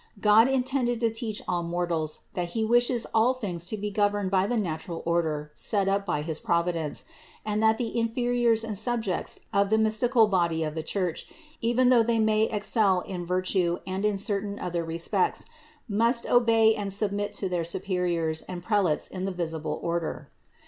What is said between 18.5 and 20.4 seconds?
prelates in the visible order.